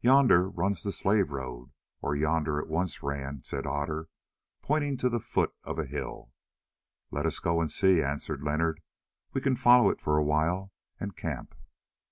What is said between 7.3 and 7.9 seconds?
go and